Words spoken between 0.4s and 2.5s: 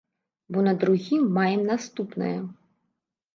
Бо на другі маем наступнае.